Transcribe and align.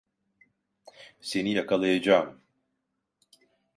Seni 1.21 1.53
yakalayacağım! 1.53 2.41